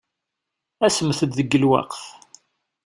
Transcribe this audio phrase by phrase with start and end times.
[0.85, 2.03] Asemt-d deg lweqt.